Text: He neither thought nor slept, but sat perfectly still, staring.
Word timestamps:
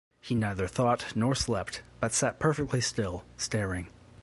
He 0.19 0.33
neither 0.33 0.65
thought 0.65 1.15
nor 1.15 1.35
slept, 1.35 1.83
but 1.99 2.11
sat 2.11 2.39
perfectly 2.39 2.81
still, 2.81 3.23
staring. 3.37 3.89